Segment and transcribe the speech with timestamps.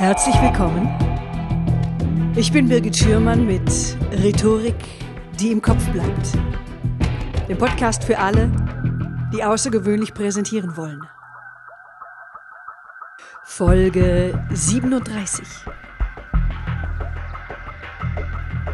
[0.00, 0.88] Herzlich willkommen.
[2.34, 3.70] Ich bin Birgit Schürmann mit
[4.10, 4.74] Rhetorik,
[5.38, 6.38] die im Kopf bleibt.
[7.50, 8.50] Dem Podcast für alle,
[9.30, 11.02] die außergewöhnlich präsentieren wollen.
[13.44, 15.46] Folge 37.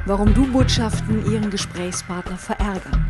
[0.04, 3.04] Warum Du-Botschaften ihren Gesprächspartner verärgern.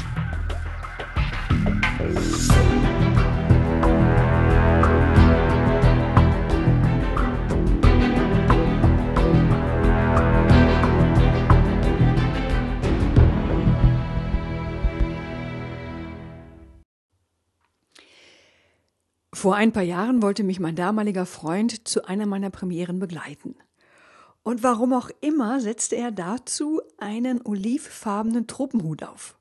[19.46, 23.54] Vor ein paar Jahren wollte mich mein damaliger Freund zu einer meiner Premieren begleiten.
[24.42, 29.38] Und warum auch immer setzte er dazu einen olivfarbenen Truppenhut auf.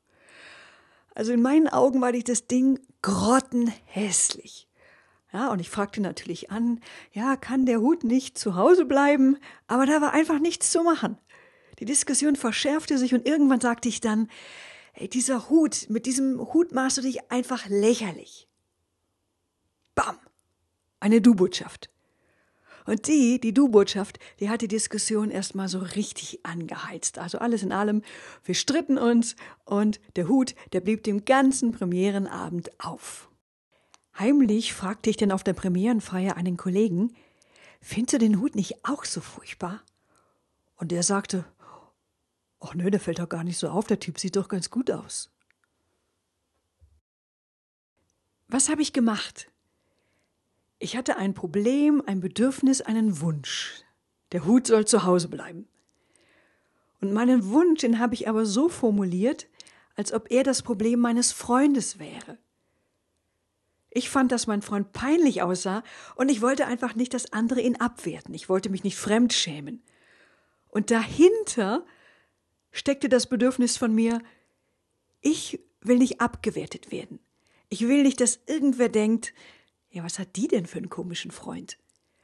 [1.15, 4.69] Also in meinen Augen war das Ding grottenhässlich.
[5.33, 6.81] Ja, und ich fragte natürlich an,
[7.11, 9.37] ja, kann der Hut nicht zu Hause bleiben?
[9.65, 11.17] Aber da war einfach nichts zu machen.
[11.79, 14.27] Die Diskussion verschärfte sich und irgendwann sagte ich dann,
[14.93, 18.47] ey, dieser Hut, mit diesem Hut machst du dich einfach lächerlich.
[19.95, 20.17] Bam!
[20.99, 21.89] Eine Du-Botschaft.
[22.85, 27.17] Und die, die Du-Botschaft, die hat die Diskussion erstmal so richtig angeheizt.
[27.17, 28.03] Also alles in allem,
[28.43, 33.29] wir stritten uns und der Hut, der blieb dem ganzen Premierenabend auf.
[34.19, 37.15] Heimlich fragte ich dann auf der Premierenfeier einen Kollegen,
[37.81, 39.81] findest du den Hut nicht auch so furchtbar?
[40.75, 41.43] Und der sagte,
[42.59, 44.91] ach nö, der fällt doch gar nicht so auf, der Typ sieht doch ganz gut
[44.91, 45.31] aus.
[48.47, 49.51] Was habe ich gemacht?
[50.85, 53.83] Ich hatte ein Problem, ein Bedürfnis, einen Wunsch.
[54.33, 55.67] Der Hut soll zu Hause bleiben.
[57.01, 59.47] Und meinen Wunsch, den habe ich aber so formuliert,
[59.95, 62.37] als ob er das Problem meines Freundes wäre.
[63.89, 65.81] Ich fand, dass mein Freund peinlich aussah
[66.17, 68.35] und ich wollte einfach nicht, dass andere ihn abwerten.
[68.35, 69.81] Ich wollte mich nicht fremdschämen.
[70.69, 71.83] Und dahinter
[72.69, 74.21] steckte das Bedürfnis von mir,
[75.19, 77.17] ich will nicht abgewertet werden.
[77.69, 79.33] Ich will nicht, dass irgendwer denkt,
[79.95, 81.77] ja, was hat die denn für einen komischen Freund?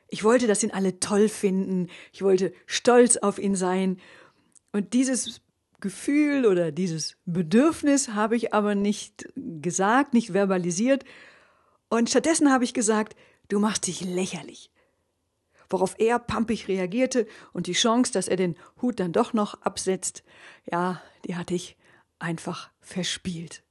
[0.09, 1.87] Ich wollte, dass ihn alle toll finden.
[2.11, 3.97] Ich wollte stolz auf ihn sein.
[4.73, 5.41] Und dieses
[5.79, 11.05] Gefühl oder dieses Bedürfnis habe ich aber nicht gesagt, nicht verbalisiert.
[11.87, 13.15] Und stattdessen habe ich gesagt,
[13.47, 14.69] du machst dich lächerlich.
[15.69, 20.25] Worauf er pampig reagierte und die Chance, dass er den Hut dann doch noch absetzt,
[20.69, 21.77] ja, die hatte ich
[22.19, 23.63] einfach verspielt.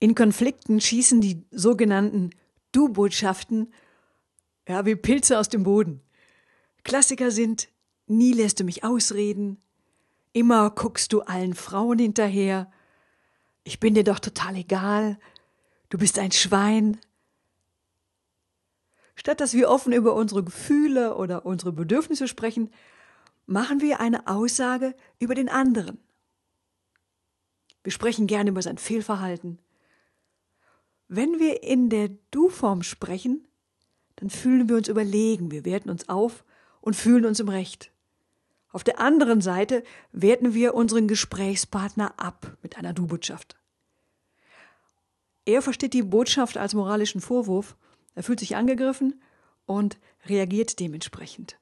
[0.00, 2.30] In Konflikten schießen die sogenannten
[2.72, 3.72] Du-Botschaften
[4.68, 6.02] ja, wie Pilze aus dem Boden.
[6.84, 7.68] Klassiker sind
[8.06, 9.60] Nie lässt du mich ausreden,
[10.32, 12.70] immer guckst du allen Frauen hinterher,
[13.64, 15.18] ich bin dir doch total egal,
[15.90, 16.98] du bist ein Schwein.
[19.14, 22.70] Statt dass wir offen über unsere Gefühle oder unsere Bedürfnisse sprechen,
[23.44, 25.98] machen wir eine Aussage über den anderen.
[27.82, 29.58] Wir sprechen gerne über sein Fehlverhalten,
[31.08, 33.46] wenn wir in der Du-Form sprechen,
[34.16, 36.44] dann fühlen wir uns überlegen, wir werten uns auf
[36.80, 37.90] und fühlen uns im Recht.
[38.70, 39.82] Auf der anderen Seite
[40.12, 43.56] werten wir unseren Gesprächspartner ab mit einer Du-Botschaft.
[45.46, 47.76] Er versteht die Botschaft als moralischen Vorwurf,
[48.14, 49.22] er fühlt sich angegriffen
[49.64, 51.58] und reagiert dementsprechend.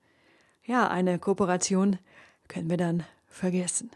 [0.65, 1.99] Ja, eine Kooperation
[2.49, 3.91] können wir dann vergessen.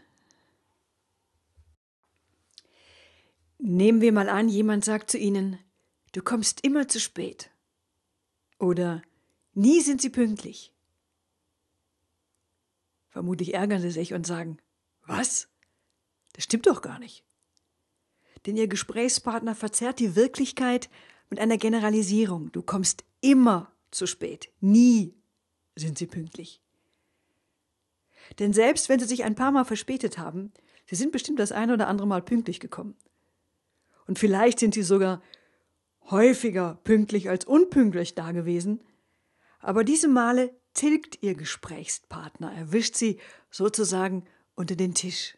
[3.63, 5.59] Nehmen wir mal an, jemand sagt zu Ihnen,
[6.13, 7.51] du kommst immer zu spät.
[8.57, 9.03] Oder
[9.53, 10.73] nie sind Sie pünktlich.
[13.09, 14.57] Vermutlich ärgern Sie sich und sagen,
[15.05, 15.47] was?
[16.33, 17.23] Das stimmt doch gar nicht.
[18.47, 20.89] Denn Ihr Gesprächspartner verzerrt die Wirklichkeit
[21.29, 22.51] mit einer Generalisierung.
[22.51, 24.51] Du kommst immer zu spät.
[24.59, 25.13] Nie
[25.75, 26.63] sind Sie pünktlich.
[28.39, 30.51] Denn selbst wenn Sie sich ein paar Mal verspätet haben,
[30.87, 32.97] Sie sind bestimmt das eine oder andere Mal pünktlich gekommen.
[34.11, 35.21] Und vielleicht sind sie sogar
[36.09, 38.83] häufiger pünktlich als unpünktlich da gewesen.
[39.61, 43.21] Aber diese Male tilgt ihr Gesprächspartner, erwischt sie
[43.51, 45.37] sozusagen unter den Tisch.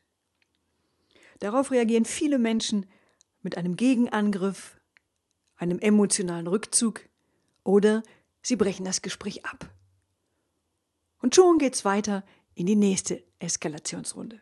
[1.38, 2.88] Darauf reagieren viele Menschen
[3.44, 4.82] mit einem Gegenangriff,
[5.56, 7.02] einem emotionalen Rückzug
[7.64, 8.02] oder
[8.42, 9.70] sie brechen das Gespräch ab.
[11.20, 12.26] Und schon geht's weiter
[12.56, 14.42] in die nächste Eskalationsrunde.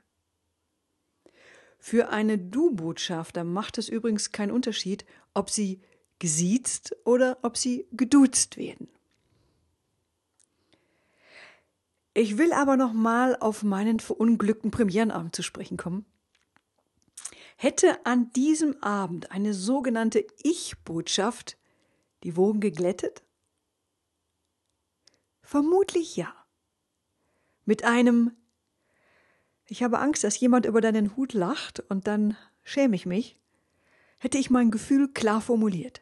[1.83, 5.81] Für eine Du-Botschafter macht es übrigens keinen Unterschied, ob sie
[6.19, 8.88] gesiezt oder ob sie geduzt werden.
[12.13, 16.06] Ich will aber noch mal auf meinen verunglückten Premierenabend zu sprechen kommen.
[17.57, 21.57] Hätte an diesem Abend eine sogenannte Ich-Botschaft
[22.24, 23.24] die Wogen geglättet?
[25.42, 26.31] Vermutlich ja.
[27.66, 28.33] Mit einem
[29.71, 33.38] Ich habe Angst, dass jemand über deinen Hut lacht und dann schäme ich mich,
[34.18, 36.01] hätte ich mein Gefühl klar formuliert.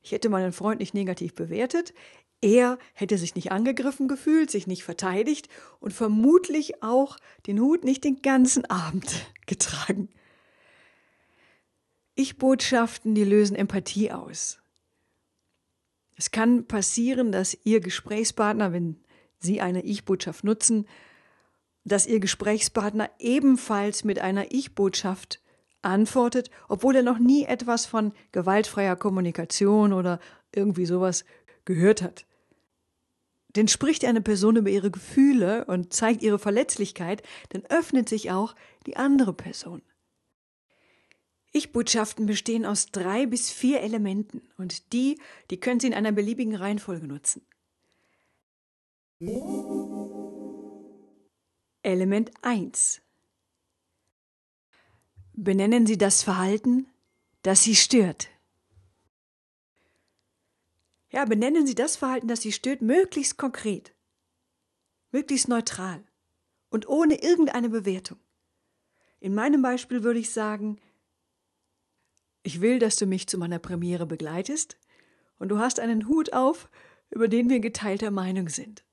[0.00, 1.92] Ich hätte meinen Freund nicht negativ bewertet,
[2.40, 5.50] er hätte sich nicht angegriffen gefühlt, sich nicht verteidigt
[5.80, 10.08] und vermutlich auch den Hut nicht den ganzen Abend getragen.
[12.14, 14.58] Ich-Botschaften, die lösen Empathie aus.
[16.16, 18.96] Es kann passieren, dass Ihr Gesprächspartner, wenn
[19.38, 20.86] Sie eine Ich-Botschaft nutzen,
[21.84, 25.40] dass Ihr Gesprächspartner ebenfalls mit einer Ich-Botschaft
[25.82, 30.20] antwortet, obwohl er noch nie etwas von gewaltfreier Kommunikation oder
[30.54, 31.24] irgendwie sowas
[31.64, 32.26] gehört hat.
[33.56, 38.54] Denn spricht eine Person über ihre Gefühle und zeigt ihre Verletzlichkeit, dann öffnet sich auch
[38.86, 39.82] die andere Person.
[41.52, 45.18] Ich-Botschaften bestehen aus drei bis vier Elementen und die,
[45.50, 47.42] die können Sie in einer beliebigen Reihenfolge nutzen.
[51.82, 53.00] Element 1
[55.32, 56.86] Benennen Sie das Verhalten,
[57.40, 58.28] das Sie stört.
[61.08, 63.94] Ja, benennen Sie das Verhalten, das Sie stört, möglichst konkret,
[65.10, 66.04] möglichst neutral
[66.68, 68.18] und ohne irgendeine Bewertung.
[69.18, 70.78] In meinem Beispiel würde ich sagen,
[72.42, 74.78] ich will, dass du mich zu meiner Premiere begleitest
[75.38, 76.68] und du hast einen Hut auf,
[77.08, 78.84] über den wir geteilter Meinung sind.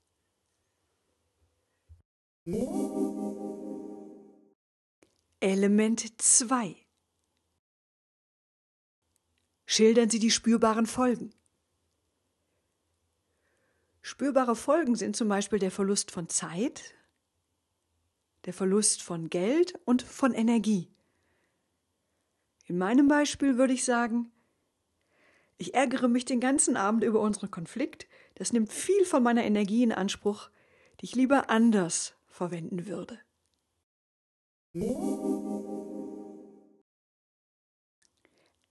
[5.42, 6.78] Element 2
[9.66, 11.34] Schildern Sie die spürbaren Folgen.
[14.00, 16.96] Spürbare Folgen sind zum Beispiel der Verlust von Zeit,
[18.46, 20.90] der Verlust von Geld und von Energie.
[22.64, 24.32] In meinem Beispiel würde ich sagen,
[25.58, 29.84] ich ärgere mich den ganzen Abend über unseren Konflikt, das nimmt viel von meiner Energie
[29.84, 30.50] in Anspruch,
[31.02, 33.19] die ich lieber anders verwenden würde.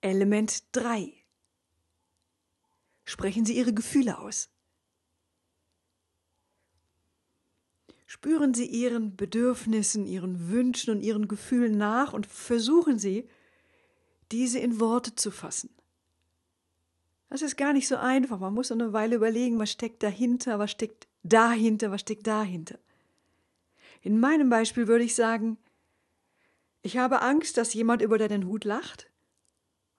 [0.01, 1.13] Element 3.
[3.03, 4.49] Sprechen Sie Ihre Gefühle aus.
[8.05, 13.29] Spüren Sie Ihren Bedürfnissen, Ihren Wünschen und Ihren Gefühlen nach und versuchen Sie,
[14.31, 15.75] diese in Worte zu fassen.
[17.29, 18.39] Das ist gar nicht so einfach.
[18.39, 22.79] Man muss eine Weile überlegen, was steckt dahinter, was steckt dahinter, was steckt dahinter.
[24.07, 25.57] In meinem Beispiel würde ich sagen,
[26.81, 29.11] ich habe Angst, dass jemand über deinen Hut lacht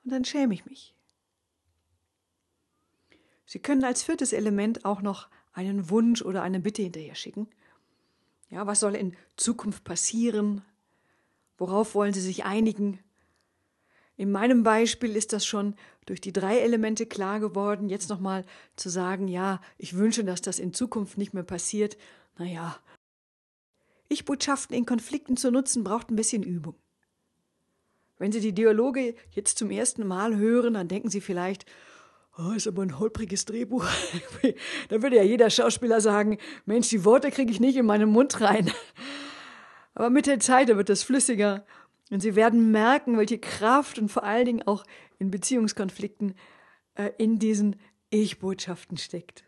[0.02, 0.94] und dann schäme ich mich.
[3.44, 7.50] Sie können als viertes Element auch noch einen Wunsch oder eine Bitte hinterher schicken.
[8.48, 10.62] Ja, was soll in Zukunft passieren?
[11.58, 13.00] Worauf wollen Sie sich einigen?
[14.16, 15.74] In meinem Beispiel ist das schon
[16.06, 17.90] durch die drei Elemente klar geworden.
[17.90, 21.98] Jetzt nochmal zu sagen, ja, ich wünsche, dass das in Zukunft nicht mehr passiert.
[22.38, 22.80] Naja,
[24.08, 26.74] Ich-Botschaften in Konflikten zu nutzen, braucht ein bisschen Übung.
[28.18, 31.66] Wenn Sie die Dialoge jetzt zum ersten Mal hören, dann denken Sie vielleicht,
[32.36, 33.86] oh, ist aber ein holpriges Drehbuch.
[34.88, 38.40] da würde ja jeder Schauspieler sagen, Mensch, die Worte kriege ich nicht in meinen Mund
[38.40, 38.72] rein.
[39.94, 41.64] Aber mit der Zeit wird das flüssiger
[42.10, 44.84] und Sie werden merken, welche Kraft und vor allen Dingen auch
[45.18, 46.34] in Beziehungskonflikten
[46.94, 47.76] äh, in diesen
[48.10, 49.44] Ich-Botschaften steckt.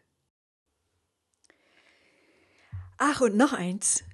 [2.98, 4.04] Ach, und noch eins.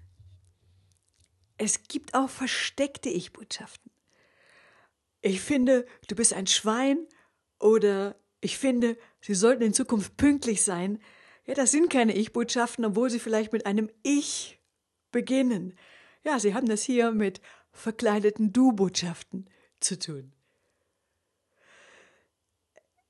[1.59, 3.91] Es gibt auch versteckte Ich-Botschaften.
[5.23, 7.07] Ich finde, du bist ein Schwein
[7.59, 11.01] oder ich finde, Sie sollten in Zukunft pünktlich sein.
[11.47, 14.61] Ja, das sind keine Ich-Botschaften, obwohl sie vielleicht mit einem Ich
[15.11, 15.77] beginnen.
[16.25, 17.41] Ja, Sie haben das hier mit
[17.73, 19.49] verkleideten Du-Botschaften
[19.81, 20.33] zu tun.